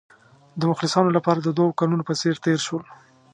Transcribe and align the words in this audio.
د 0.59 0.61
مخلصانو 0.71 1.15
لپاره 1.17 1.39
د 1.41 1.49
دوو 1.57 1.77
کلونو 1.79 2.03
په 2.09 2.13
څېر 2.21 2.35
تېر 2.45 2.59
شول. 2.67 2.83